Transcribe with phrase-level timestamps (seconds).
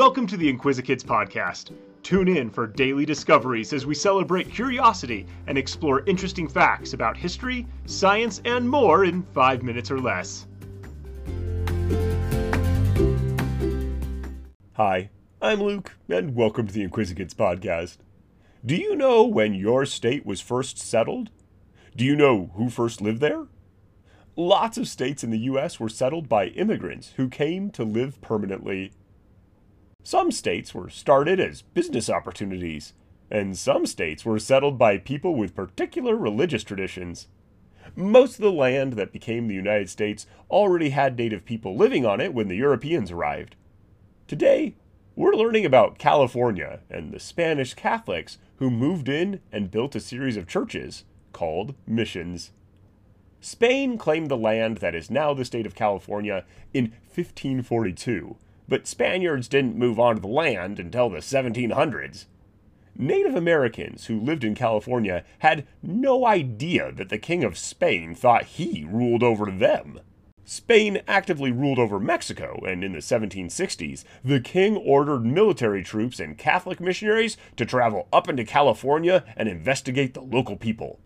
[0.00, 1.76] Welcome to the Inquisikids podcast.
[2.02, 7.66] Tune in for daily discoveries as we celebrate curiosity and explore interesting facts about history,
[7.84, 10.46] science, and more in five minutes or less.
[14.72, 15.10] Hi,
[15.42, 17.98] I'm Luke, and welcome to the Inquisikids podcast.
[18.64, 21.28] Do you know when your state was first settled?
[21.94, 23.48] Do you know who first lived there?
[24.34, 25.78] Lots of states in the U.S.
[25.78, 28.92] were settled by immigrants who came to live permanently.
[30.02, 32.94] Some states were started as business opportunities,
[33.30, 37.28] and some states were settled by people with particular religious traditions.
[37.94, 42.20] Most of the land that became the United States already had native people living on
[42.20, 43.56] it when the Europeans arrived.
[44.26, 44.74] Today,
[45.16, 50.36] we're learning about California and the Spanish Catholics who moved in and built a series
[50.36, 52.52] of churches called missions.
[53.40, 58.36] Spain claimed the land that is now the state of California in 1542,
[58.70, 62.26] but Spaniards didn't move onto the land until the 1700s.
[62.96, 68.44] Native Americans who lived in California had no idea that the King of Spain thought
[68.44, 70.00] he ruled over them.
[70.44, 76.38] Spain actively ruled over Mexico, and in the 1760s, the king ordered military troops and
[76.38, 81.00] Catholic missionaries to travel up into California and investigate the local people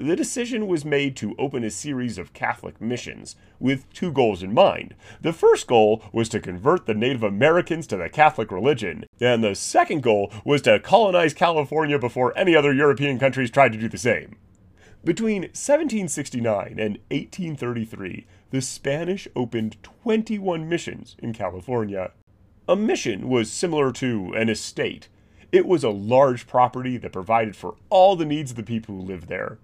[0.00, 4.54] the decision was made to open a series of Catholic missions, with two goals in
[4.54, 4.94] mind.
[5.20, 9.54] The first goal was to convert the Native Americans to the Catholic religion, and the
[9.54, 13.98] second goal was to colonize California before any other European countries tried to do the
[13.98, 14.36] same.
[15.04, 22.12] Between 1769 and 1833, the Spanish opened 21 missions in California.
[22.66, 25.08] A mission was similar to an estate.
[25.52, 29.02] It was a large property that provided for all the needs of the people who
[29.02, 29.58] lived there.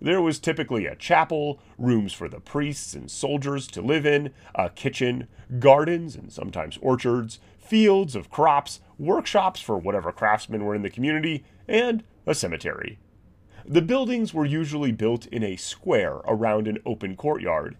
[0.00, 4.68] There was typically a chapel, rooms for the priests and soldiers to live in, a
[4.68, 5.26] kitchen,
[5.58, 11.44] gardens and sometimes orchards, fields of crops, workshops for whatever craftsmen were in the community,
[11.66, 12.98] and a cemetery.
[13.64, 17.76] The buildings were usually built in a square around an open courtyard.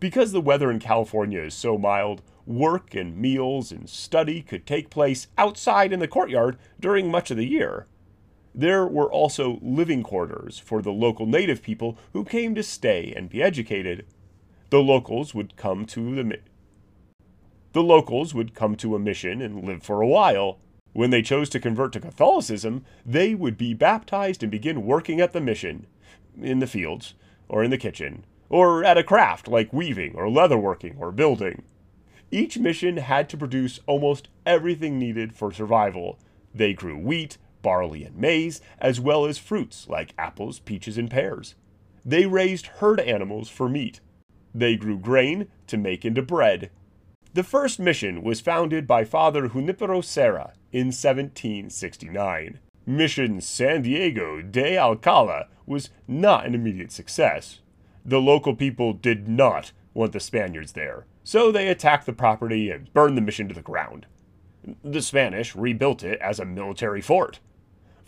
[0.00, 4.88] Because the weather in California is so mild, work and meals and study could take
[4.88, 7.86] place outside in the courtyard during much of the year.
[8.54, 13.30] There were also living quarters for the local native people who came to stay and
[13.30, 14.06] be educated.
[14.70, 16.38] The locals would come to the
[17.72, 20.58] the locals would come to a mission and live for a while.
[20.92, 25.32] When they chose to convert to Catholicism, they would be baptized and begin working at
[25.32, 25.86] the mission,
[26.40, 27.14] in the fields,
[27.48, 31.62] or in the kitchen, or at a craft like weaving or leatherworking or building.
[32.32, 36.18] Each mission had to produce almost everything needed for survival.
[36.52, 41.54] They grew wheat, barley and maize, as well as fruits like apples, peaches, and pears.
[42.04, 44.00] They raised herd animals for meat.
[44.54, 46.70] They grew grain to make into bread.
[47.32, 52.58] The first mission was founded by Father Junipero Serra in 1769.
[52.86, 57.60] Mission San Diego de Alcala was not an immediate success.
[58.04, 62.92] The local people did not want the Spaniards there, so they attacked the property and
[62.92, 64.06] burned the mission to the ground.
[64.82, 67.38] The Spanish rebuilt it as a military fort.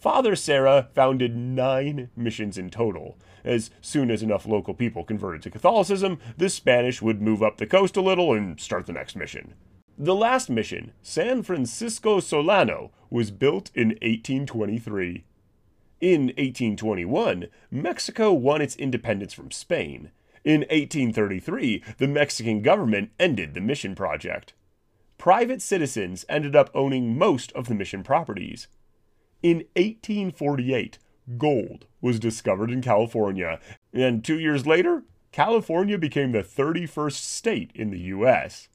[0.03, 3.17] Father Serra founded nine missions in total.
[3.45, 7.69] As soon as enough local people converted to Catholicism, the Spanish would move up the
[7.69, 9.55] coast a little and start the next mission.
[9.97, 15.23] The last mission, San Francisco Solano, was built in 1823.
[16.01, 20.11] In 1821, Mexico won its independence from Spain.
[20.43, 24.53] In 1833, the Mexican government ended the mission project.
[25.17, 28.67] Private citizens ended up owning most of the mission properties.
[29.43, 30.99] In 1848,
[31.37, 33.59] gold was discovered in California,
[33.93, 38.69] and two years later, California became the 31st state in the U.S.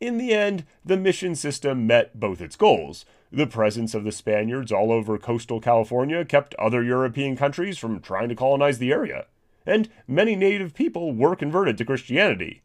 [0.00, 3.04] In the end, the mission system met both its goals.
[3.30, 8.30] The presence of the Spaniards all over coastal California kept other European countries from trying
[8.30, 9.26] to colonize the area,
[9.66, 12.62] and many native people were converted to Christianity.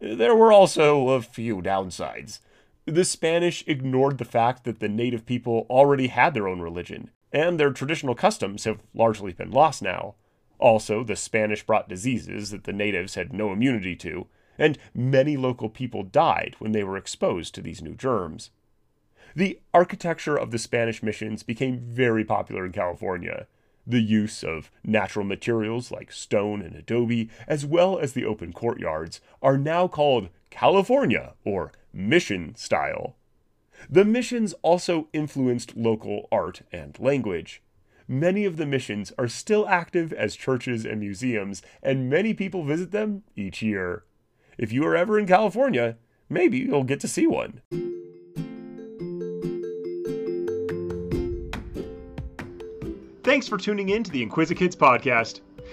[0.00, 2.40] There were also a few downsides.
[2.86, 7.58] The Spanish ignored the fact that the native people already had their own religion, and
[7.58, 10.14] their traditional customs have largely been lost now.
[10.60, 15.68] Also, the Spanish brought diseases that the natives had no immunity to, and many local
[15.68, 18.50] people died when they were exposed to these new germs.
[19.34, 23.48] The architecture of the Spanish missions became very popular in California.
[23.84, 29.20] The use of natural materials like stone and adobe, as well as the open courtyards,
[29.42, 33.16] are now called California or mission style.
[33.88, 37.62] The missions also influenced local art and language.
[38.08, 42.92] Many of the missions are still active as churches and museums, and many people visit
[42.92, 44.04] them each year.
[44.58, 45.96] If you are ever in California,
[46.28, 47.60] maybe you'll get to see one.
[53.24, 55.40] Thanks for tuning in to the Inquisikids podcast.